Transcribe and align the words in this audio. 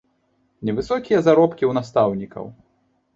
Невысокія 0.69 1.19
заробкі 1.27 1.63
ў 1.67 1.71
настаўнікаў. 1.79 2.49